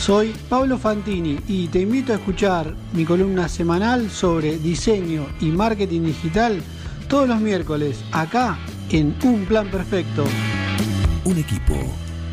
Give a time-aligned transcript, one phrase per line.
[0.00, 6.06] Soy Pablo Fantini y te invito a escuchar mi columna semanal sobre diseño y marketing
[6.06, 6.62] digital
[7.06, 8.58] todos los miércoles acá
[8.88, 10.24] en Un Plan Perfecto.
[11.24, 11.74] Un equipo,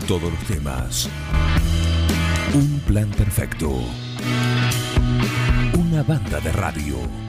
[0.07, 1.09] todos los temas.
[2.53, 3.69] Un plan perfecto.
[5.77, 7.26] Una banda de radio.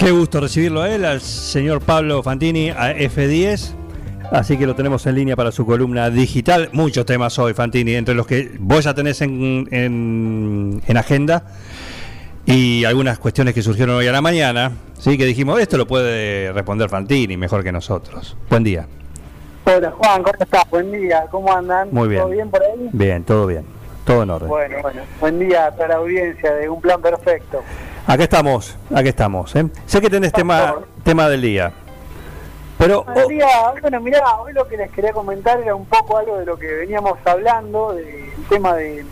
[0.00, 3.74] Qué gusto recibirlo a él, al señor Pablo Fantini, a F10.
[4.32, 6.70] Así que lo tenemos en línea para su columna digital.
[6.72, 11.44] Muchos temas hoy, Fantini, entre los que vos ya tenés en, en, en agenda
[12.46, 14.72] y algunas cuestiones que surgieron hoy a la mañana.
[14.98, 18.38] Sí, que dijimos, esto lo puede responder Fantini mejor que nosotros.
[18.48, 18.86] Buen día.
[19.66, 20.70] Hola Juan, ¿cómo estás?
[20.70, 21.88] Buen día, ¿cómo andan?
[21.92, 22.22] Muy bien.
[22.22, 22.88] ¿Todo bien por ahí?
[22.94, 23.66] Bien, todo bien.
[24.06, 24.48] Todo en orden.
[24.48, 25.02] Bueno, bueno.
[25.20, 27.62] Buen día a toda la audiencia de Un Plan Perfecto.
[28.06, 29.54] Acá estamos, acá estamos.
[29.56, 29.66] ¿eh?
[29.86, 31.72] Sé que tenés tema, tema del día.
[32.78, 33.46] Pero día,
[33.82, 36.66] bueno, mirá, hoy lo que les quería comentar era un poco algo de lo que
[36.66, 39.04] veníamos hablando, del tema de,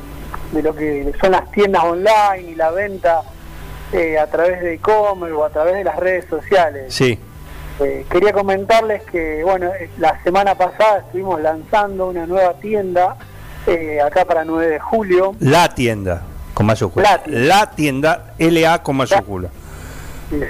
[0.52, 3.20] de lo que son las tiendas online y la venta
[3.92, 6.94] eh, a través de e-commerce o a través de las redes sociales.
[6.94, 7.18] sí,
[7.80, 13.16] Eh, quería comentarles que, bueno, eh, la semana pasada estuvimos lanzando una nueva tienda
[13.68, 15.36] eh, acá para 9 de julio.
[15.38, 16.22] la tienda
[16.58, 17.22] con mayúscula.
[17.26, 18.34] La tienda.
[18.36, 19.48] La con mayúscula.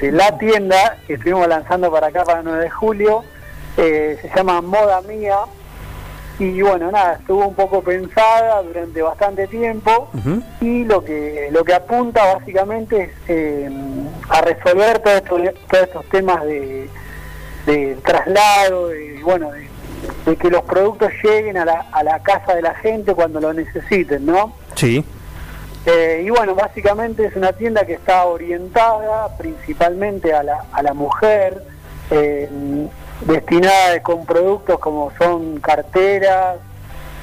[0.00, 3.24] La tienda que estuvimos lanzando para acá para 9 de julio
[3.76, 5.36] eh, se llama Moda Mía
[6.38, 10.08] y bueno nada estuvo un poco pensada durante bastante tiempo
[10.62, 13.70] y lo que lo que apunta básicamente es eh,
[14.30, 16.88] a resolver todos estos, todos estos temas de,
[17.66, 19.68] de traslado de bueno de,
[20.24, 23.52] de que los productos lleguen a la, a la casa de la gente cuando lo
[23.52, 25.04] necesiten no Sí,
[25.86, 30.94] eh, y bueno, básicamente es una tienda que está orientada principalmente a la, a la
[30.94, 31.62] mujer,
[32.10, 32.48] eh,
[33.22, 36.56] destinada con productos como son carteras,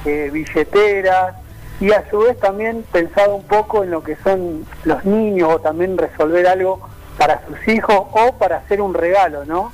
[0.04, 1.34] eh, billeteras,
[1.80, 5.58] y a su vez también pensado un poco en lo que son los niños o
[5.60, 6.80] también resolver algo
[7.18, 9.70] para sus hijos o para hacer un regalo, ¿no?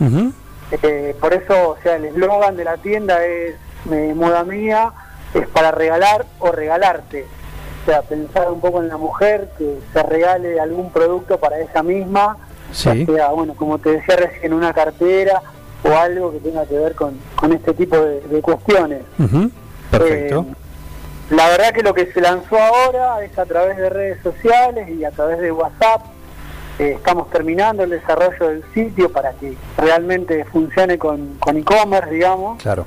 [0.83, 3.57] Eh, por eso, o sea, el eslogan de la tienda es
[3.91, 4.93] eh, moda mía,
[5.35, 7.27] es para regalar o regalarte.
[7.83, 11.83] O sea, pensar un poco en la mujer que se regale algún producto para ella
[11.83, 12.37] misma,
[12.73, 13.05] Sí.
[13.07, 15.43] ya sea, bueno, como te decía recién, una cartera
[15.85, 19.03] o algo que tenga que ver con, con este tipo de, de cuestiones.
[19.91, 20.47] Perfecto.
[20.49, 24.89] Eh, la verdad que lo que se lanzó ahora es a través de redes sociales
[24.89, 26.03] y a través de WhatsApp.
[26.79, 32.63] Eh, estamos terminando el desarrollo del sitio para que realmente funcione con con e-commerce, digamos.
[32.63, 32.87] claro.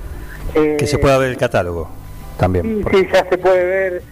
[0.56, 1.90] Eh, Que se pueda ver el catálogo
[2.38, 2.66] también.
[2.66, 4.04] Sí, porque- sí, ya se puede ver.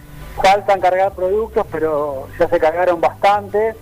[0.42, 3.74] Faltan cargar productos, pero ya se cargaron bastante.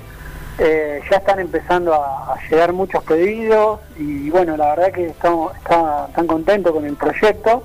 [0.58, 5.54] Eh, ya están empezando a, a llegar muchos pedidos y bueno, la verdad que estamos
[5.56, 7.62] está- están contentos con el proyecto.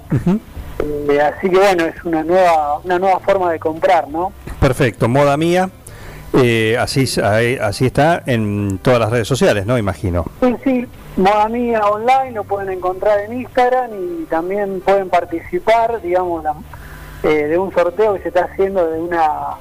[0.79, 4.31] Eh, así que bueno, es una nueva una nueva forma de comprar, ¿no?
[4.61, 5.69] Perfecto, moda mía.
[6.33, 7.05] eh, así,
[7.61, 9.77] así está en todas las redes sociales, ¿no?
[9.77, 10.25] Imagino.
[10.41, 10.87] Sí, sí,
[11.17, 13.89] Moda Mía Online lo pueden encontrar en Instagram
[14.21, 16.53] y también pueden participar, digamos, la-
[17.23, 19.57] eh, de un sorteo que se está haciendo de una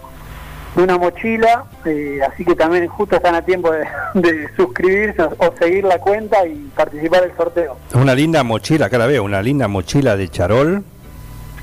[0.77, 5.55] de una mochila, eh, así que también justo están a tiempo de, de suscribirse o,
[5.59, 7.79] seguir la cuenta y participar del sorteo.
[7.95, 10.85] Una linda mochila, acá la veo, una linda mochila de charol.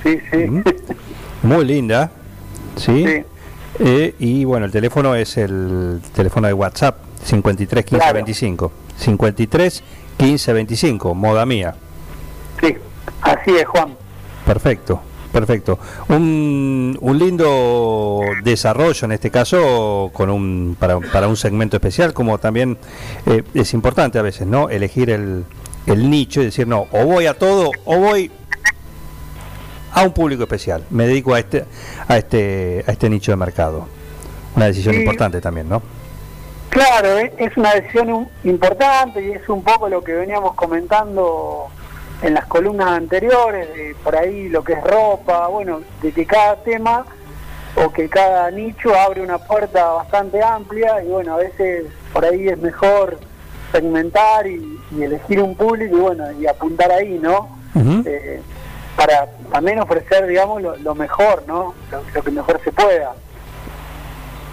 [0.02, 0.46] Sí, sí.
[0.46, 0.64] Ujú.
[1.44, 2.10] Muy linda.
[2.76, 3.06] ¿Sí?
[3.06, 3.24] Sí.
[3.80, 8.16] Eh, y bueno, el teléfono es el teléfono de WhatsApp 53 15 Claro.
[8.16, 8.72] 25.
[8.98, 9.84] 53
[10.18, 11.76] 15 25, moda mía.
[12.62, 12.78] Sí,
[13.22, 13.96] así es, Juan.
[14.46, 15.02] Perfecto,
[15.34, 15.78] perfecto.
[16.08, 22.38] Un, un lindo desarrollo en este caso con un, para, para un segmento especial, como
[22.38, 22.78] también
[23.26, 24.70] eh, es importante a veces, ¿no?
[24.70, 25.44] Elegir el,
[25.88, 28.32] el nicho y decir, no, o voy a todo o voy
[29.92, 30.86] a un público especial.
[30.90, 31.66] Me dedico a este,
[32.08, 33.88] a este, a este nicho de mercado.
[34.56, 35.02] Una decisión Sí.
[35.02, 35.82] importante también, ¿no?
[36.70, 41.68] Claro, es es una decisión importante y es un poco lo que veníamos comentando
[42.24, 46.56] en las columnas anteriores, de por ahí lo que es ropa, bueno, de que cada
[46.64, 47.06] tema
[47.76, 52.48] o que cada nicho abre una puerta bastante amplia y bueno, a veces por ahí
[52.48, 53.20] es mejor
[53.72, 57.50] segmentar y, y elegir un público y bueno, y apuntar ahí, ¿no?
[57.76, 58.04] Ujú.
[58.06, 58.42] Eh,
[58.96, 61.74] para también ofrecer, digamos, lo, lo mejor, ¿no?
[61.92, 63.14] Lo, lo que mejor se pueda.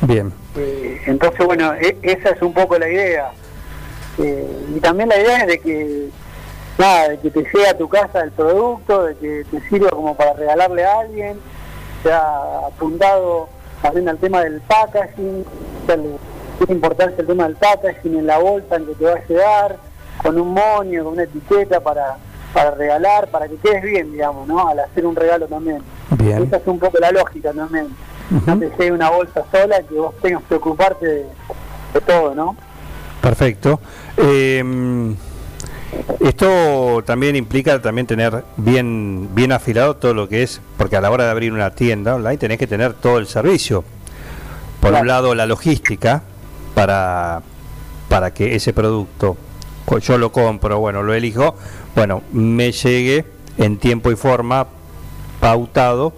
[0.02, 0.32] Bien.
[0.56, 3.30] Eh, entonces, bueno, e- esa es un poco la idea.
[4.18, 6.08] Eh, y también la idea es de que,
[6.80, 10.16] nada, de que te llegue a tu casa el producto, de que te sirva como
[10.16, 11.38] para regalarle a alguien.
[12.02, 13.48] Se ha apuntado
[13.82, 15.44] también al tema del packaging,
[15.88, 16.16] el,
[16.58, 19.76] tiene importancia el tema del packaging en la bolsa en que te va a llegar,
[20.22, 22.16] con un moño, con una etiqueta para,
[22.52, 24.68] para regalar, para que quedes bien, digamos, ¿no?
[24.68, 25.82] Al hacer un regalo también.
[26.18, 26.42] Bien.
[26.42, 27.88] Esa es un poco la lógica también.
[28.46, 31.26] No te llegue una bolsa sola que vos tengas que ocuparte de,
[31.94, 32.56] de todo, ¿no?
[33.20, 33.80] Perfecto.
[34.16, 34.62] Eh,
[36.20, 41.10] esto también implica también tener bien bien afilado todo lo que es, porque a la
[41.10, 43.84] hora de abrir una tienda online tenés que tener todo el servicio.
[44.80, 46.22] Por un lado la logística
[46.74, 47.42] para
[48.08, 49.36] para que ese producto
[49.98, 51.56] yo lo compro, bueno, lo elijo,
[51.96, 53.24] bueno, me llegue
[53.58, 54.66] en tiempo y forma
[55.40, 56.12] pautado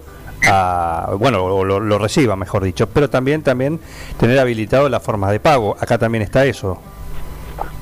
[0.47, 3.79] a, bueno, o lo, lo reciba, mejor dicho, pero también también
[4.19, 5.75] tener habilitado las formas de pago.
[5.79, 6.79] Acá también está eso.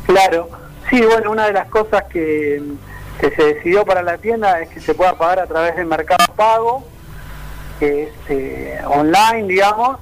[0.06, 0.50] Claro,
[0.92, 2.62] sí, bueno, una de las cosas que,
[3.20, 6.24] que se decidió para la tienda es que se pueda pagar a través del mercado
[6.36, 6.84] pago,
[7.80, 9.98] que es eh, online, digamos,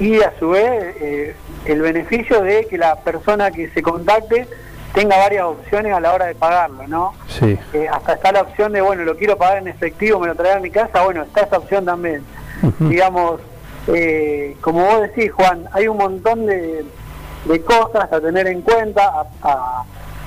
[0.00, 4.48] y a su vez eh, el beneficio de que la persona que se contacte
[4.94, 7.12] tenga varias opciones a la hora de pagarlo, ¿no?
[7.28, 7.56] Sí.
[7.72, 10.54] Eh, hasta está la opción de, bueno, lo quiero pagar en efectivo, me lo trae
[10.54, 12.24] a mi casa, bueno, está esa opción también.
[12.80, 13.40] Digamos,
[14.60, 16.84] como vos decís, Juan, hay un montón de,
[17.44, 19.84] de cosas a tener en cuenta, a, a-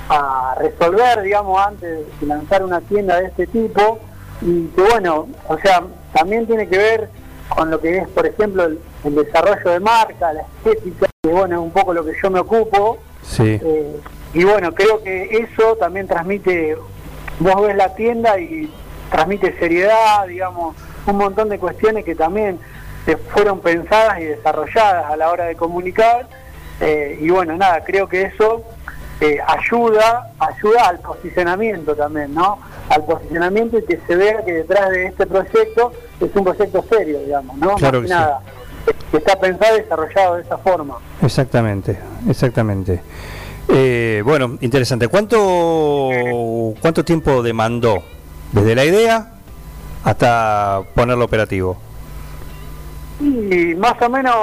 [0.08, 3.98] a resolver, digamos, antes de lanzar una tienda de este tipo,
[4.42, 7.08] y que bueno, o sea, también tiene que ver
[7.48, 11.56] con lo que es, por ejemplo, el, el desarrollo de marca, la estética, que bueno,
[11.56, 13.58] es un poco lo que yo me ocupo, Sí.
[13.62, 13.96] eh,
[14.34, 16.76] y bueno, creo que eso también transmite,
[17.38, 18.70] vos ves la tienda y
[19.10, 20.74] transmite seriedad, digamos,
[21.06, 22.58] un montón de cuestiones que también
[23.06, 26.26] se fueron pensadas y desarrolladas a la hora de comunicar.
[26.80, 28.62] eh, y bueno, nada, creo que eso
[29.24, 32.58] eh, ayuda, ayuda al posicionamiento también, ¿no?
[32.90, 37.20] Al posicionamiento y que se vea que detrás de este proyecto es un proyecto serio,
[37.20, 37.74] digamos, ¿no?
[37.76, 38.20] Claro Más que sí.
[38.20, 38.40] nada,
[39.10, 40.98] que está pensado y desarrollado de esa forma.
[41.22, 41.98] Exactamente,
[42.28, 43.00] exactamente.
[43.68, 45.08] Eh, bueno, interesante.
[45.08, 48.02] ¿Cuánto, ¿Cuánto tiempo demandó
[48.52, 49.32] desde la idea
[50.04, 51.78] hasta ponerlo operativo?
[53.20, 54.36] Y más o menos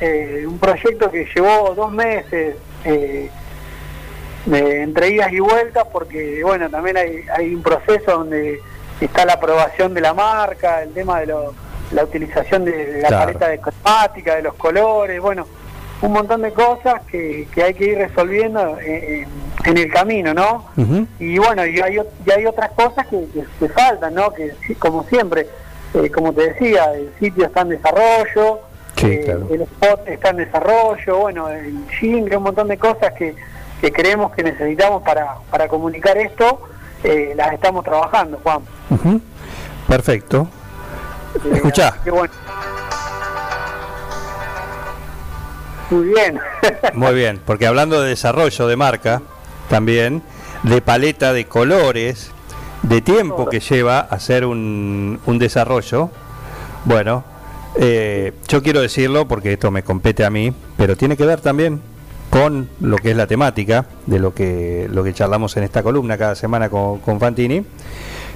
[0.00, 3.30] eh, un proyecto que llevó dos meses eh,
[4.46, 8.60] de entre idas y vueltas, porque bueno, también hay, hay un proceso donde
[9.00, 11.54] está la aprobación de la marca, el tema de lo-
[11.92, 13.26] la utilización de la Claro.
[13.26, 15.46] paleta de cromática, de los colores, bueno,
[16.00, 19.26] un montón de cosas que, que hay que ir resolviendo en,
[19.64, 20.64] en el camino, ¿no?
[21.20, 24.32] Y bueno, y hay, y hay otras cosas que, que- que faltan, ¿no?
[24.32, 25.46] Que como siempre,
[25.94, 28.60] eh, como te decía, el sitio está en desarrollo,
[28.96, 29.46] Sí, eh, claro.
[29.50, 33.34] el spot está en desarrollo, bueno, el jingle, un montón de cosas que,
[33.82, 36.60] que creemos que necesitamos para, para comunicar esto,
[37.02, 38.60] eh, las estamos trabajando, Juan.
[39.88, 40.46] Perfecto.
[41.44, 41.96] Eh, Escuchá.
[42.08, 42.32] bueno.
[45.90, 46.38] Muy bien.
[46.94, 49.20] Muy bien, porque hablando de desarrollo de marca,
[49.68, 50.22] también,
[50.62, 52.30] de paleta de colores,
[52.82, 56.08] de tiempo que lleva hacer un, un desarrollo,
[56.84, 57.24] bueno,
[57.74, 61.82] eh, yo quiero decirlo porque esto me compete a mí, pero tiene que ver también
[62.32, 66.16] con lo que es la temática de lo que, lo que charlamos en esta columna
[66.16, 67.62] cada semana con, con Fantini.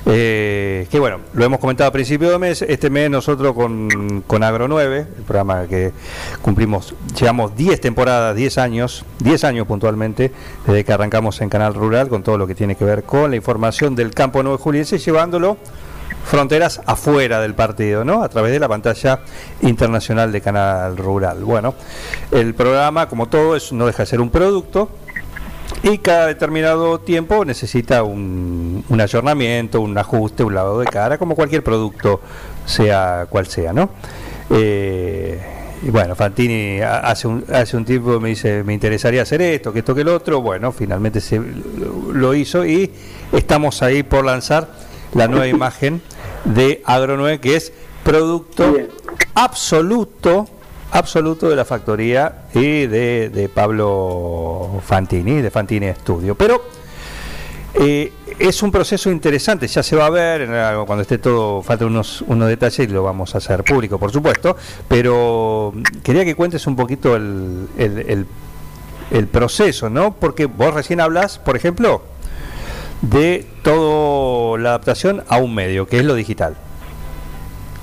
[0.05, 4.43] Eh, que bueno, lo hemos comentado a principio de mes, este mes nosotros con, con
[4.43, 5.93] Agro 9, el programa que
[6.43, 10.31] cumplimos, llevamos 10 temporadas, 10 años, 10 años puntualmente,
[10.67, 13.37] desde que arrancamos en Canal Rural, con todo lo que tiene que ver con la
[13.37, 15.57] información del campo 9 juliense, llevándolo
[16.27, 18.23] fronteras afuera del partido, ¿no?
[18.23, 19.21] A través de la pantalla
[19.63, 21.45] internacional de Canal Rural.
[21.45, 21.75] Bueno,
[22.33, 24.91] el programa, como todo, es, no deja de ser un producto
[25.83, 31.35] y cada determinado tiempo necesita un, un ayornamiento, un ajuste, un lavado de cara, como
[31.35, 32.21] cualquier producto,
[32.65, 33.91] sea cual sea, ¿no?
[34.51, 35.41] Eh,
[35.83, 39.73] y bueno, Fantini ha- hace un, hace un tiempo me dice, me interesaría hacer esto,
[39.73, 40.41] que esto, que el otro.
[40.41, 41.41] Bueno, finalmente se
[42.13, 42.91] lo hizo y
[43.33, 44.69] estamos ahí por lanzar
[45.15, 46.01] la nueva imagen
[46.55, 47.73] de Agro 9, que es
[48.05, 48.89] producto Bien.
[49.35, 50.49] absoluto
[50.93, 56.35] absoluto de la factoría y de, de Pablo Fantini, de Fantini Studio.
[56.37, 56.63] Pero
[57.75, 61.85] eh, es un proceso interesante, ya se va a ver eh, cuando esté todo, falta
[61.85, 64.57] unos, unos detalles y lo vamos a hacer público, por supuesto,
[64.89, 68.27] pero quería que cuentes un poquito el, el, el-
[69.09, 70.15] el proceso, ¿no?
[70.15, 72.03] Porque vos recién hablas, por ejemplo,
[73.03, 76.57] de toda la adaptación a un medio, que es lo digital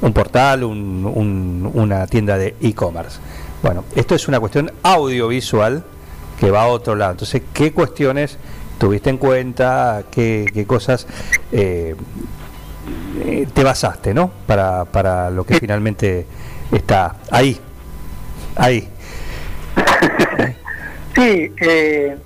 [0.01, 3.20] un portal, un- un- una tienda de e-commerce.
[3.62, 5.82] Bueno, esto es una cuestión audiovisual
[6.38, 7.12] que va a otro lado.
[7.13, 8.38] Entonces, ¿qué cuestiones
[8.79, 10.03] tuviste en cuenta?
[10.12, 11.08] ¿Qué, cosas
[11.53, 11.96] eh,
[13.24, 14.29] eh, te basaste, ¿no?
[14.46, 16.25] Para, para lo que finalmente
[16.70, 17.58] está ahí.
[18.58, 18.89] Ahí.
[21.15, 22.17] Sí, eh,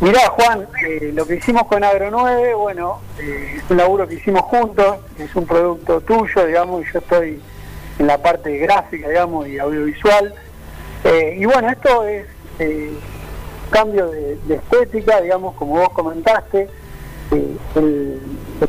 [0.00, 4.14] mirá Juan, eh, lo que hicimos con Agro 9, bueno, eh, es un laburo que
[4.14, 7.40] hicimos juntos, es un producto tuyo, digamos, yo estoy
[7.98, 10.34] en la parte gráfica, digamos, y audiovisual.
[11.04, 12.26] Eh, y bueno, esto es
[13.70, 16.68] cambio de, estética, digamos, como vos comentaste.
[17.74, 18.20] El,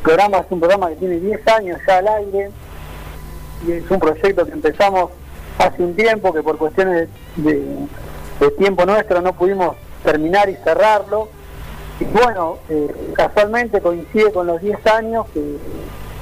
[0.02, 2.52] programa es un programa que tiene 10 años ya al aire
[3.66, 5.12] y es un proyecto que empezamos
[5.58, 7.88] hace un tiempo que por cuestiones de-
[8.40, 11.30] de tiempo nuestro no pudimos terminar y cerrarlo.
[12.00, 15.58] Y bueno, eh, casualmente coincide con los 10 años, que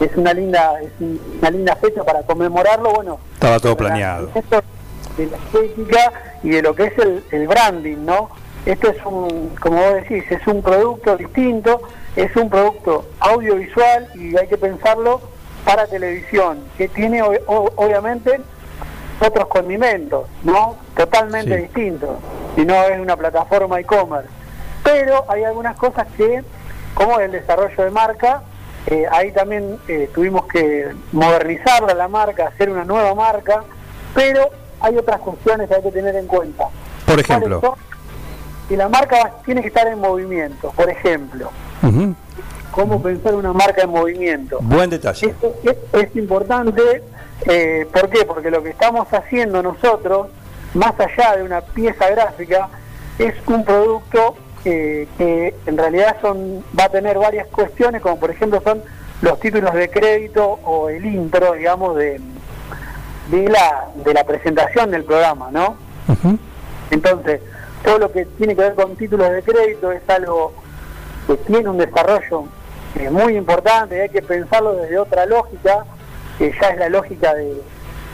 [0.05, 2.91] es una linda es un- una linda fecha para conmemorarlo.
[2.94, 4.29] Bueno, Estaba todo planeado.
[4.36, 4.62] esto
[5.17, 6.13] de la estética
[6.44, 8.29] y de lo que es el, el branding, ¿no?
[8.65, 11.82] Esto es un, como vos decís, es un producto distinto,
[12.15, 15.22] es un producto audiovisual y hay que pensarlo
[15.63, 18.39] para televisión, que tiene o- obviamente
[19.20, 20.75] otros condimentos, ¿no?
[20.96, 21.62] Totalmente Sí.
[21.63, 22.17] distintos,
[22.58, 24.30] y no es una plataforma e-commerce.
[24.84, 26.44] Pero hay algunas cosas que,
[26.94, 28.44] como el desarrollo de marca,
[28.88, 33.64] eh, ahí también eh, tuvimos que modernizarla la marca, hacer una nueva marca,
[34.14, 36.66] pero hay otras cuestiones que hay que tener en cuenta.
[37.06, 37.76] Por ejemplo.
[38.70, 41.50] Y la marca va- tiene que estar en movimiento, por ejemplo.
[42.72, 44.58] ¿Cómo pensar una marca en movimiento?
[44.62, 45.28] Buen detalle.
[45.28, 47.04] Esto es, es importante,
[47.48, 48.26] eh, ¿por qué?
[48.26, 50.28] Porque lo que estamos haciendo nosotros,
[50.75, 52.70] más allá de una pieza gráfica,
[53.17, 58.32] es un producto eh, que en realidad son va a tener varias cuestiones, como por
[58.32, 58.84] ejemplo son
[59.22, 62.20] los títulos de crédito o el intro, digamos, de,
[63.32, 65.77] de, la, de la presentación del programa, ¿no?
[66.91, 67.41] Entonces,
[67.84, 70.53] todo lo que tiene que ver con títulos de crédito es algo
[71.27, 72.46] que tiene un desarrollo
[73.00, 75.86] eh, muy importante y hay que pensarlo desde otra lógica,
[76.38, 77.62] que ya es la lógica de,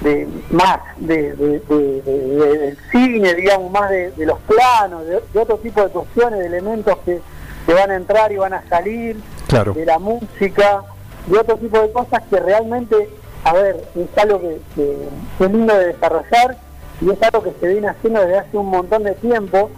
[0.02, 5.22] de más de, de- de- de- de- del cine, digamos, más de, los planos, de,
[5.40, 7.22] otro tipo de cuestiones, de elementos que,
[7.66, 9.18] que van a entrar y van a salir,
[9.48, 9.74] Claro.
[9.74, 10.82] de la música,
[11.28, 13.10] de otro tipo de cosas que realmente,
[13.44, 15.08] a ver, es algo que, que-
[15.46, 16.58] es lindo de desarrollar
[17.00, 19.70] y es algo que se viene haciendo desde hace un montón de tiempo.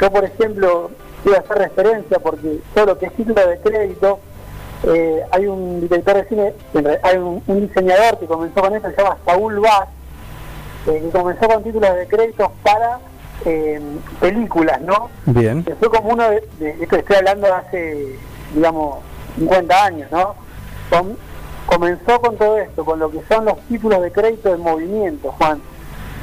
[0.00, 0.90] Yo, por ejemplo,
[1.22, 4.18] quiero hacer referencia porque todo lo que es título de crédito,
[4.86, 6.52] eh, hay un director de cine,
[7.02, 9.88] hay un, un diseñador que comenzó con esto, se llama Saúl Vaz,
[10.86, 12.98] eh, que comenzó con títulos de créditos para
[13.46, 13.80] eh,
[14.20, 15.08] películas, ¿no?
[15.26, 15.64] Bien.
[15.64, 18.18] que fue como uno de, de- esto estoy hablando de hace,
[18.54, 18.98] digamos,
[19.38, 20.34] 50 años, ¿no?
[20.90, 21.16] Com-
[21.66, 25.60] comenzó con todo esto, con lo que son los títulos de crédito de movimiento, Juan.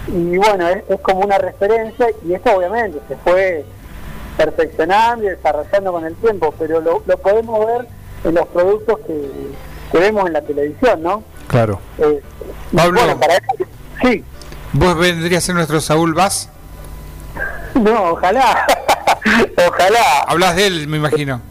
[0.08, 3.66] Y bueno, es, es como una referencia y esto obviamente se fue
[4.38, 7.88] perfeccionando y desarrollando con el tiempo, pero lo, lo podemos ver
[8.24, 9.22] en los productos que,
[9.92, 11.24] que vemos en la televisión, ¿no?
[11.48, 11.80] Claro.
[11.98, 12.22] Eh,
[12.76, 13.00] Pablo.
[13.02, 13.36] bueno, para
[14.02, 14.24] sí,
[14.74, 16.50] ¿Vos vendrías a ser nuestro Saúl Vaz?
[17.76, 18.66] no, ojalá,
[19.68, 20.22] ojalá.
[20.28, 21.42] Hablas de él, me imagino.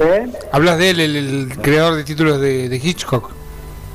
[0.00, 0.26] ¿eh?
[0.52, 3.30] Hablas de él, el, el creador de títulos de, de Hitchcock.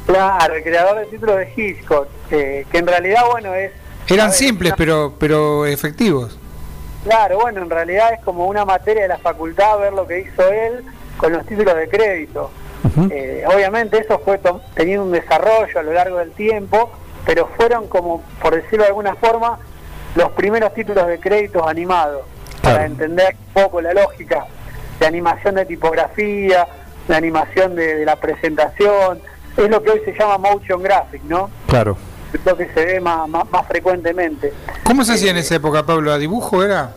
[0.05, 3.72] Claro, el creador del título de Hitchcock, eh, que en realidad, bueno, es...
[4.08, 6.38] Eran ver, simples, una- pero pero efectivos.
[7.05, 10.48] Claro, bueno, en realidad es como una materia de la facultad ver lo que hizo
[10.51, 10.84] él
[11.17, 12.51] con los títulos de crédito.
[13.10, 14.39] Eh, obviamente eso fue
[14.75, 16.91] teniendo un desarrollo a lo largo del tiempo,
[17.25, 19.58] pero fueron como, por decirlo de alguna forma,
[20.15, 22.24] los primeros títulos de créditos animados,
[22.62, 24.46] para entender un poco la lógica
[25.00, 26.67] de animación de tipografía,
[27.08, 29.20] de animación de, de la presentación,
[29.58, 31.50] es lo que hoy se llama motion graphic, ¿no?
[31.67, 31.98] Claro.
[32.34, 34.53] Es lo que se ve más, más, más frecuentemente.
[34.84, 36.12] ¿Cómo se hacía en esa época, Pablo?
[36.12, 36.91] ¿A dibujo era?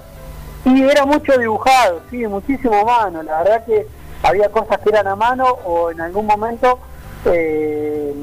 [0.65, 3.23] Y era mucho dibujado, sí, muchísimo mano.
[3.23, 3.87] La verdad que
[4.23, 6.79] había cosas que eran a mano o en algún momento
[7.25, 8.15] eh,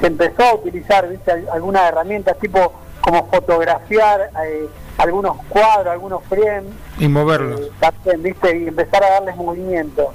[0.00, 1.30] se empezó a utilizar ¿viste?
[1.32, 4.66] Al- algunas herramientas tipo como fotografiar eh,
[4.98, 7.60] algunos cuadros, algunos frames, Y moverlos.
[7.60, 8.56] eh, también, ¿viste?
[8.58, 10.12] y empezar a darles movimiento.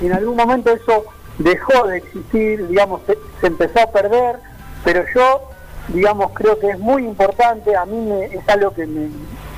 [0.00, 1.04] Y en algún momento eso
[1.38, 4.36] dejó de existir, digamos, se, se empezó a perder,
[4.84, 5.42] pero yo,
[5.88, 9.08] digamos, creo que es muy importante, a mí me, es algo que me,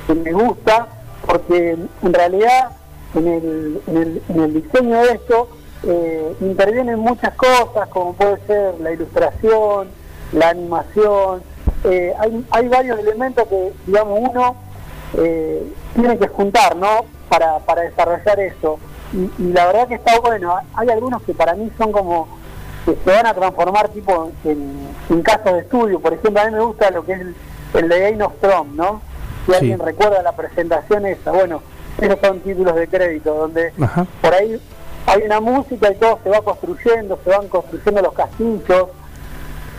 [0.07, 0.87] que me gusta,
[1.25, 1.71] porque
[2.03, 2.71] en realidad
[3.15, 5.49] en el, en el, en el diseño de esto
[5.83, 9.89] eh, intervienen muchas cosas, como puede ser la ilustración,
[10.33, 11.43] la animación,
[11.83, 14.55] eh, hay, hay varios elementos que, digamos, uno
[15.17, 17.05] eh, tiene que juntar, ¿no?
[17.29, 18.77] Para, para desarrollar eso.
[19.13, 20.55] Y, y la verdad que está bueno.
[20.75, 22.27] Hay algunos que para mí son como
[22.85, 25.99] que se van a transformar tipo en, en casos de estudio.
[25.99, 27.35] Por ejemplo, a mí me gusta lo que es el,
[27.73, 29.01] el de Game of Thrones, ¿no?
[29.45, 29.57] Si Sí.
[29.57, 31.61] alguien recuerda la presentación esa, bueno,
[32.01, 34.05] esos son títulos de crédito, donde Ajá.
[34.21, 34.59] por ahí
[35.05, 38.87] hay una música y todo se va construyendo, se van construyendo los castillos.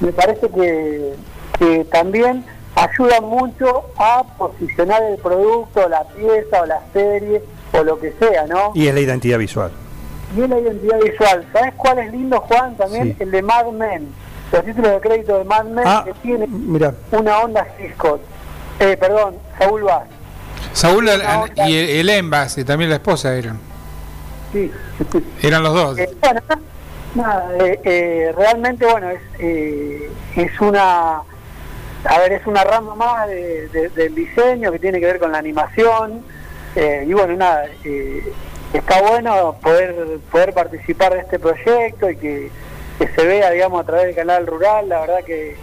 [0.00, 1.14] Me parece que,
[1.58, 7.98] que también ayudan mucho a posicionar el producto, la pieza o la serie o lo
[8.00, 8.72] que sea, ¿no?
[8.74, 9.70] Y es la identidad visual.
[10.36, 11.46] Y es la identidad visual.
[11.52, 12.76] ¿Sabes cuál es lindo, Juan?
[12.76, 13.16] También Sí.
[13.22, 14.08] el de Mad Men.
[14.50, 16.94] Los títulos de crédito de Mad Men Ah, que tiene mira.
[17.12, 18.20] una onda Hitchcock.
[18.80, 20.04] Eh, perdón, Saúl Vaz.
[20.72, 23.58] Saúl no, y el, el también la esposa eran.
[24.52, 24.70] Sí.
[25.42, 25.98] Eran los dos.
[25.98, 26.40] Eh, bueno,
[27.14, 29.20] nada, eh, eh, realmente, bueno, es,
[30.36, 31.16] es una,
[32.04, 35.32] a ver, es una rama más de- de- del diseño que tiene que ver con
[35.32, 36.22] la animación.
[36.76, 37.64] y bueno, nada,
[38.72, 39.94] está bueno poder,
[40.30, 42.50] poder participar de este proyecto y que,
[42.98, 44.88] que se vea, digamos, a través del canal rural.
[44.88, 45.56] La verdad que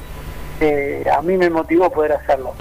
[1.11, 2.53] a mí me motivó poder hacerlo.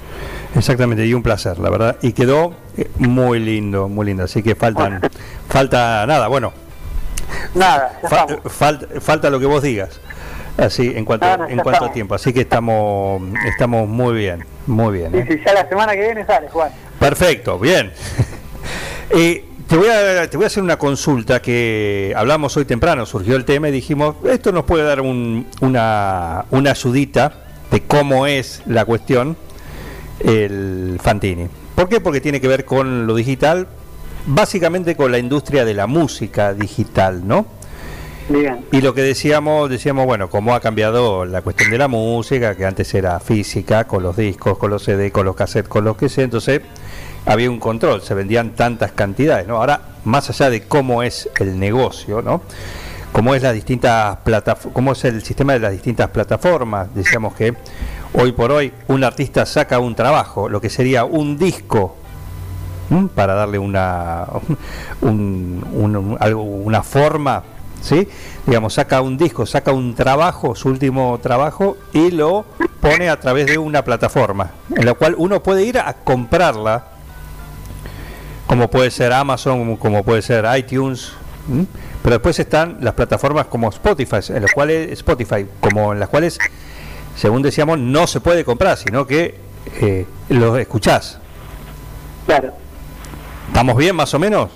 [0.54, 1.96] Exactamente, y un placer, la verdad.
[2.02, 4.24] Y quedó eh, muy lindo, muy lindo.
[4.24, 5.00] Así que faltan,
[5.48, 6.52] falta nada, bueno,
[7.54, 10.00] Nada, fa- falta, falta lo que vos digas.
[10.56, 12.14] Así, en cuanto, en cuanto a tiempo.
[12.14, 15.12] Así que estamos, estamos muy bien, muy bien.
[15.12, 15.26] Sí, ¿eh?
[15.28, 16.70] sí, ya la semana que viene sale, Juan.
[16.98, 17.92] Perfecto, bien.
[19.10, 23.36] Eh, te, voy a, te voy a hacer una consulta que hablamos hoy temprano, surgió
[23.36, 27.32] el tema y dijimos, esto nos puede dar un- una, una ayudita
[27.70, 29.34] de cómo es la cuestión
[30.20, 31.48] el Fantini.
[31.74, 32.00] ¿Por qué?
[32.00, 33.68] Porque tiene que ver con lo digital,
[34.26, 37.46] básicamente con la industria de la música digital, ¿no?
[38.28, 38.66] Bien.
[38.72, 42.66] Y lo que decíamos, decíamos, bueno, cómo ha cambiado la cuestión de la música, que
[42.66, 46.08] antes era física, con los discos, con los CD, con los cassettes, con los que
[46.08, 46.60] sea, entonces
[47.24, 49.56] había un control, se vendían tantas cantidades, ¿no?
[49.56, 52.42] Ahora, más allá de cómo es el negocio, ¿no?
[53.18, 54.18] Cómo es las distintas
[54.72, 57.52] cómo es el sistema de las distintas plataformas, decíamos que
[58.12, 61.96] hoy por hoy un artista saca un trabajo, lo que sería un disco
[63.16, 64.24] para darle una
[65.00, 67.42] una forma
[67.80, 68.06] ¿sí?
[68.46, 72.44] digamos saca un disco saca un trabajo su último trabajo y lo
[72.80, 76.84] pone a través de una plataforma en la cual uno puede ir a comprarla
[78.46, 81.14] como puede ser Amazon como puede ser iTunes
[81.48, 81.66] ¿m?
[82.02, 86.38] pero después están las plataformas como Spotify en las cuales Spotify como en las cuales
[87.16, 89.34] según decíamos no se puede comprar sino que
[89.80, 91.18] eh, lo escuchás
[92.26, 92.52] Claro.
[93.48, 94.50] ¿Estamos bien más o menos?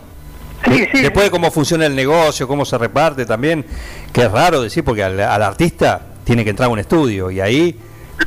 [0.66, 1.02] Sí, sí.
[1.02, 3.64] Después de cómo funciona el negocio, cómo se reparte también,
[4.12, 7.40] que es raro decir, porque al, al artista tiene que entrar a un estudio y
[7.40, 7.78] ahí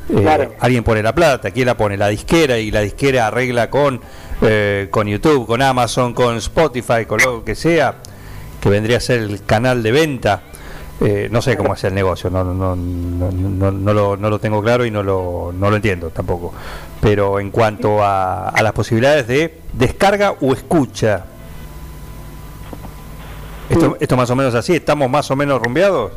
[0.09, 0.53] eh, Claro.
[0.59, 1.95] alguien pone la plata, ¿quién la pone?
[1.95, 4.01] La disquera y la disquera arregla con,
[4.41, 7.95] eh, con YouTube, con Amazon, con Spotify, con lo que sea,
[8.65, 10.41] que vendría a ser el canal de venta.
[10.99, 14.27] Eh, no sé cómo es el negocio, no, no, no, no, no- no lo, no
[14.31, 16.51] lo tengo claro y no lo, no lo entiendo tampoco.
[16.99, 21.25] Pero en cuanto a, a las posibilidades de descarga o escucha,
[23.69, 26.13] esto, esto más o menos así, estamos más o menos rumbeados.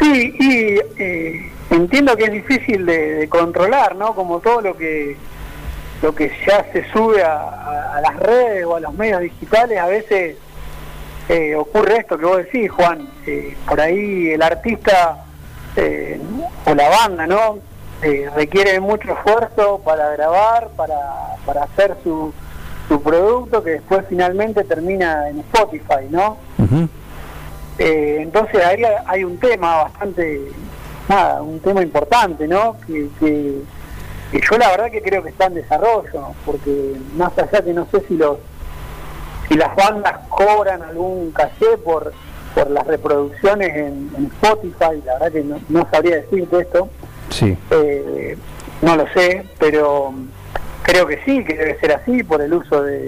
[0.00, 4.14] Sí, y eh, entiendo que es difícil de, de controlar, ¿no?
[4.14, 5.14] Como todo lo que
[6.02, 9.78] lo que ya se sube a, a- a las redes o a los medios digitales,
[9.78, 10.36] a veces
[11.28, 13.08] eh, ocurre esto que vos decís, Juan.
[13.26, 15.24] Eh, por ahí el artista
[15.76, 16.20] eh,
[16.66, 17.58] o la banda, ¿no?
[18.02, 20.96] Eh, requiere mucho esfuerzo para grabar, para,
[21.46, 22.32] para hacer su,
[22.88, 26.36] su producto que después finalmente termina en Spotify, ¿no?
[27.78, 30.50] Entonces ahí hay un tema bastante,
[31.08, 32.76] nada, un tema importante, ¿no?
[32.86, 33.62] Que, que-
[34.30, 37.86] que yo la verdad que creo que está en desarrollo, porque más allá que no
[37.92, 38.38] sé si los
[39.48, 42.12] si las bandas cobran algún caché por
[42.54, 46.88] por las reproducciones en, en Spotify, la verdad que no, no sabría decirte esto,
[47.30, 48.36] Sí, eh,
[48.80, 50.14] no lo sé, pero
[50.84, 53.00] creo que sí, que debe ser así por el uso de,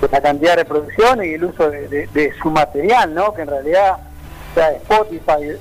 [0.00, 3.34] de la cantidad de reproducciones y el uso de, de- de su material, ¿no?
[3.34, 3.98] Que en realidad,
[4.52, 5.58] o sea, Spotify, eh,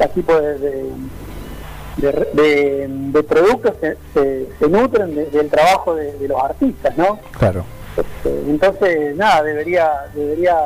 [0.00, 0.58] este tipo de,
[1.96, 7.18] de, productos se, se- se nutren de- del trabajo de, de los artistas, ¿no?
[7.38, 7.64] claro.
[7.96, 10.56] Este, entonces, nada, debería debería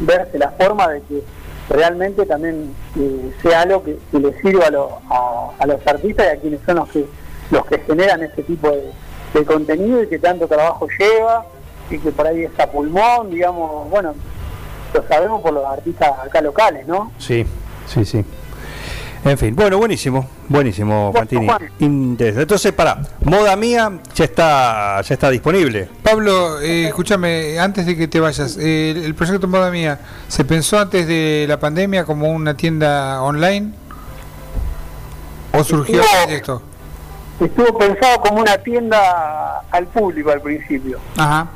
[0.00, 1.22] verse la forma de que
[1.68, 6.26] realmente también eh, sea algo que, que le sirva a, lo- a- a los artistas
[6.26, 6.88] y a quienes son los
[7.66, 11.46] que generan este tipo de, contenido y que tanto trabajo lleva
[11.90, 14.14] y que por ahí es a pulmón, digamos, bueno,
[14.92, 17.12] lo sabemos por los artistas acá locales, ¿no?
[17.18, 17.46] Sí,
[17.86, 18.24] sí, sí.
[19.24, 21.12] En fin, bueno, buenísimo, buenísimo.
[21.12, 21.28] Juan.
[21.78, 22.42] Interesante.
[22.42, 25.88] Entonces, para, Moda Mía ya está, ya está disponible.
[26.02, 30.44] Pablo, eh, escúchame, antes de que te vayas, eh, el, el proyecto Moda Mía, ¿se
[30.44, 33.70] pensó antes de la pandemia como una tienda online?
[35.52, 36.26] ¿O surgió No.
[36.28, 36.62] de esto?
[37.38, 40.98] Estuvo pensado como una tienda al público al principio.
[41.16, 41.46] Ajá.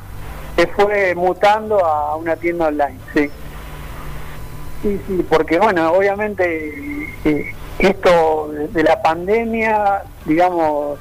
[0.56, 3.28] se fue mutando a una tienda online, sí.
[4.82, 10.98] Sí, sí, porque bueno, obviamente eh, esto de, de la pandemia, digamos,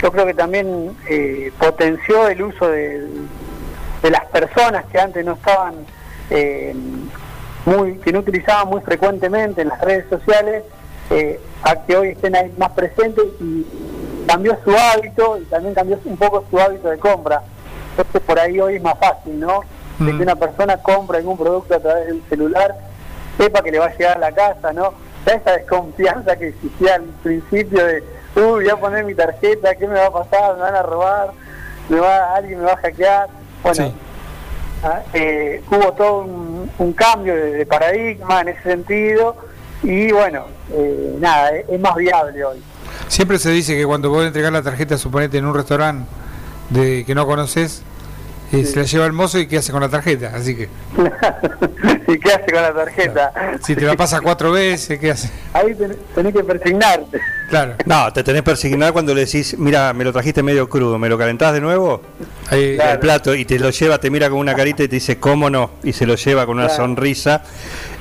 [0.00, 3.06] yo creo que también eh, potenció el uso de,
[4.02, 5.74] de las personas que antes no estaban
[6.30, 6.74] eh,
[7.66, 10.64] muy, que no utilizaban muy frecuentemente en las redes sociales,
[11.62, 13.64] a que hoy estén ahí más presentes y
[14.26, 17.42] cambió su hábito y también cambió un poco su hábito de compra.
[17.96, 19.62] Entonces por ahí hoy es más fácil, ¿no?
[19.98, 20.20] De que Mm.
[20.20, 22.74] una persona compra algún producto a través del celular,
[23.38, 24.92] sepa que le va a llegar a la casa, ¿no?
[25.26, 28.02] Ya esa desconfianza que existía al principio de,
[28.36, 30.54] uy, voy a poner mi tarjeta, ¿qué me va a pasar?
[30.56, 31.30] ¿Me van a robar?
[31.88, 33.28] ¿Me va, ¿Alguien me va a hackear?
[33.62, 33.94] Bueno, Sí.
[34.84, 39.34] Ah, eh, hubo todo un, un cambio de, de paradigma en ese sentido
[39.82, 42.62] y bueno, eh, nada, es, es más viable hoy.
[43.08, 46.08] Siempre se dice que cuando vos entregar la tarjeta, suponete en un restaurante
[46.70, 47.82] de que no conoces,
[48.52, 50.32] eh, se la lleva el mozo y qué hace con la tarjeta.
[50.34, 50.68] Así que
[52.08, 53.32] ¿Y qué hace con la tarjeta?
[53.62, 55.30] si te la pasa cuatro veces, ¿qué hace?
[55.52, 57.20] Ahí ten- tenés que persignarte.
[57.50, 57.74] Claro.
[57.86, 61.08] No, te tenés que persignar cuando le decís, mira, me lo trajiste medio crudo, ¿me
[61.08, 62.02] lo calentás de nuevo?
[62.50, 62.92] Ahí, Claro.
[62.92, 65.48] El plato y te lo lleva, te mira con una carita y te dice, ¿cómo
[65.48, 65.70] no?
[65.82, 66.82] Y se lo lleva con una Claro.
[66.84, 67.42] sonrisa.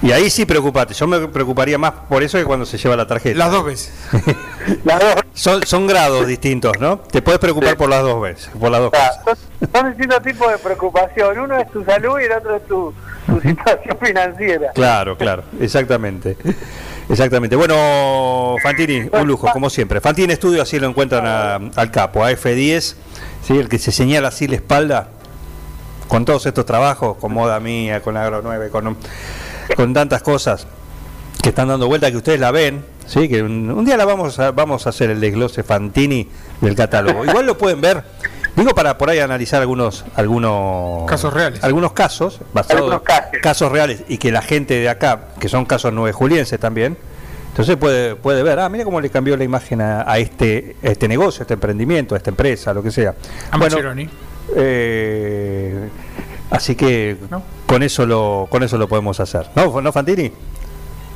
[0.01, 0.93] Y ahí sí preocupate.
[0.93, 3.37] Yo me preocuparía más por eso que cuando se lleva la tarjeta.
[3.37, 3.91] Las dos veces.
[4.83, 5.15] Las dos.
[5.37, 6.97] Son, son grados distintos, ¿no?
[6.97, 9.39] Te puedes preocupar por las dos veces, por las dos Claro, cosas.
[9.59, 11.39] son, son distintos tipos de preocupación.
[11.39, 12.91] Uno es tu salud y el otro es tu,
[13.27, 14.71] tu situación financiera.
[14.73, 16.35] Claro, claro, exactamente.
[17.07, 17.55] Exactamente.
[17.55, 20.01] Bueno, Fantini, un lujo, como siempre.
[20.01, 22.95] Fantini Estudio, así lo encuentran a- al capo, a F10,
[23.43, 23.57] ¿sí?
[23.59, 25.09] el que se señala así la espalda,
[26.07, 28.97] con todos estos trabajos, con Moda Mía, con Agro 9, con,
[29.75, 30.65] con tantas cosas
[31.43, 33.27] que están dando vuelta, que ustedes la ven, ¿sí?
[33.27, 36.27] que un, un día la vamos a, vamos a hacer el desglose Fantini
[36.61, 37.25] del catálogo.
[37.25, 38.03] Igual lo pueden ver,
[38.55, 41.63] digo para por ahí analizar algunos algunos Casos reales.
[41.63, 43.31] algunos casos basados Algunos casos.
[43.41, 46.97] casos reales y que la gente de acá, que son casos nueve julienses también,
[47.49, 50.87] entonces puede, puede ver, ah, mira cómo le cambió la imagen a, a este, a
[50.87, 53.15] este negocio, a este emprendimiento, a esta empresa, lo que sea.
[53.49, 54.07] A Mascheroni.
[54.55, 55.89] eh,
[56.51, 57.41] así que ¿No?
[57.65, 59.47] con eso lo con eso lo podemos hacer.
[59.55, 60.31] ¿No, ¿No Fantini?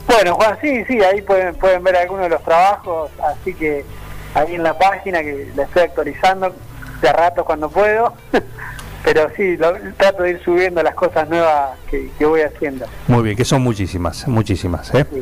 [0.08, 3.86] Bueno, Juan, sí, sí, ahí pueden, pueden ver algunos de los trabajos, así que
[4.34, 6.54] ahí en la página que la estoy actualizando
[7.02, 8.14] de rato cuando puedo,
[9.04, 12.86] pero sí, lo- trato de ir subiendo las cosas nuevas que, que voy haciendo.
[13.08, 14.94] Muy bien, que son muchísimas, muchísimas.
[14.94, 15.06] ¿eh?
[15.14, 15.22] Sí.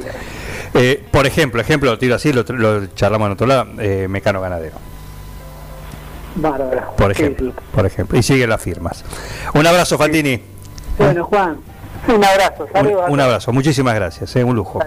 [0.74, 4.42] Eh, por ejemplo, ejemplo, lo tiro así, lo, lo charlamos en otro lado, eh, Mecano
[4.42, 4.76] Ganadero.
[6.36, 6.94] Bárbaro.
[6.96, 7.58] Por ejemplo, sí.
[7.74, 8.18] por ejemplo.
[8.18, 9.04] Y siguen las firmas.
[9.54, 10.42] Un abrazo, Fantini.
[10.98, 11.58] Bueno, Juan,
[12.16, 13.06] un abrazo, Un, saludos.
[13.10, 14.80] un abrazo, muchísimas gracias, eh, un lujo.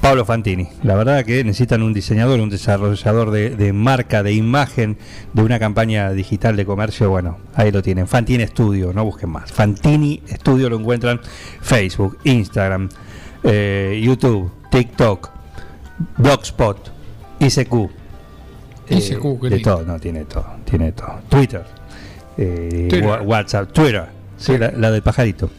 [0.00, 4.98] Pablo Fantini, la verdad que necesitan un diseñador, un desarrollador de, de marca, de imagen,
[5.32, 8.08] de una campaña digital de comercio, bueno, ahí lo tienen.
[8.08, 9.52] Fantini Studio, no busquen más.
[9.52, 11.20] Fantini Studio lo encuentran
[11.60, 12.88] Facebook, Instagram,
[13.44, 15.30] eh, YouTube, TikTok,
[16.16, 16.90] Blogspot,
[17.38, 17.72] ICQ.
[18.88, 19.76] eh, ICQ, qué de lindo.
[19.76, 21.20] todo, no, tiene todo, tiene todo.
[21.28, 21.64] Twitter,
[22.38, 23.20] eh, Twitter.
[23.24, 24.06] WhatsApp, Twitter.
[24.42, 25.50] Sí, la, la del pajarito.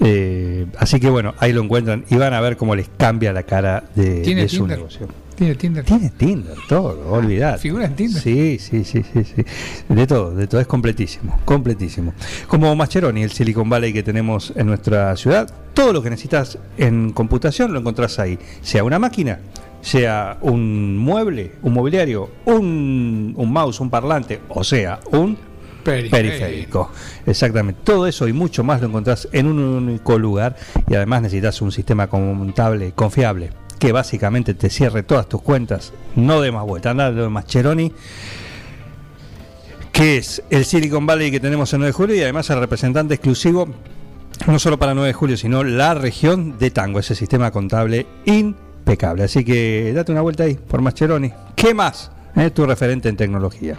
[0.00, 3.44] Eh, así que bueno, ahí lo encuentran y van a ver cómo les cambia la
[3.44, 4.78] cara de, ¿Tiene de su Tinder?
[4.78, 5.08] negocio.
[5.34, 5.84] Tiene Tinder.
[5.84, 7.58] Tiene Tinder, todo, olvidar.
[7.58, 8.22] ¿Figura en Tinder?
[8.22, 9.44] Sí, sí, sí, sí, sí.
[9.88, 12.14] De todo, de todo, es completísimo, completísimo.
[12.46, 17.10] Como Mascheroni, el Silicon Valley que tenemos en nuestra ciudad, todo lo que necesitas en
[17.12, 18.38] computación lo encontrás ahí.
[18.62, 19.40] Sea una máquina,
[19.80, 25.36] sea un mueble, un mobiliario, un, un mouse, un parlante, o sea, un
[25.84, 26.90] Peri- periférico.
[27.26, 27.80] Exactamente.
[27.84, 30.56] Todo eso y mucho más lo encontrás en un único lugar
[30.88, 35.92] y además necesitas un sistema contable confiable que básicamente te cierre todas tus cuentas.
[36.16, 36.90] No de más vuelta.
[36.90, 37.92] Anda de Mascheroni
[39.92, 43.14] que es el Silicon Valley que tenemos en 9 de julio y además el representante
[43.14, 43.68] exclusivo
[44.48, 49.22] no solo para 9 de julio, sino la región de Tango, ese sistema contable impecable.
[49.22, 51.32] Así que date una vuelta ahí por Mascheroni.
[51.54, 52.10] ¿Qué más?
[52.34, 53.78] Es tu referente en tecnología.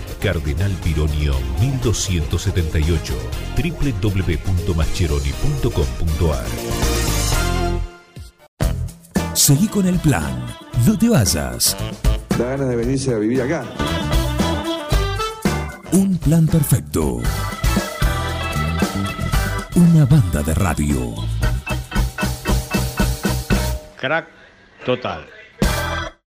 [0.21, 3.13] Cardenal Pironio 1278
[3.57, 6.45] www.mascheroni.com.ar
[9.33, 10.45] Seguí con el plan.
[10.85, 11.75] No te vayas.
[12.37, 13.65] Da ganas de venirse a vivir acá.
[15.91, 17.17] Un plan perfecto.
[19.75, 21.15] Una banda de radio.
[23.97, 24.27] Crack
[24.85, 25.25] total.